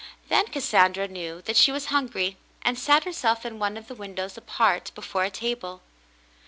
Then 0.29 0.47
Cassandra 0.47 1.07
knew 1.07 1.43
that 1.43 1.55
she 1.55 1.71
was 1.71 1.85
hungry 1.93 2.37
and 2.63 2.75
sat 2.75 3.03
herself 3.03 3.45
in 3.45 3.59
one 3.59 3.77
of 3.77 3.87
the 3.87 3.93
windows 3.93 4.35
apart, 4.35 4.91
before 4.95 5.25
a 5.25 5.29
table. 5.29 5.83